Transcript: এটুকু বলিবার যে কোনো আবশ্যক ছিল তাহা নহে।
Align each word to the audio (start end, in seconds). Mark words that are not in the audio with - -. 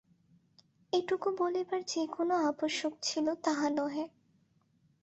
এটুকু 0.93 1.27
বলিবার 1.39 1.81
যে 1.87 2.03
কোনো 2.11 2.33
আবশ্যক 2.49 2.93
ছিল 3.01 3.25
তাহা 3.43 3.67
নহে। 3.69 4.05